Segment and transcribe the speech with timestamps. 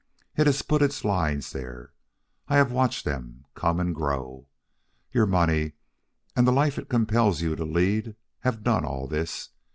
[0.35, 1.93] It has put its lines there.
[2.47, 4.47] I have watched them come and grow.
[5.11, 5.73] Your money,
[6.35, 9.49] and the life it compels you to lead have done all this.